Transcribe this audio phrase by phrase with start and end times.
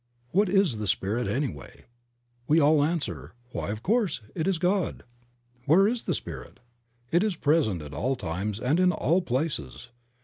[0.31, 1.85] What is the Spirit, anyway?
[2.47, 5.03] We all answer, ''Why of course, it is God."
[5.67, 6.59] Where is the Spirit?
[7.11, 9.89] It is present at all times and in all places.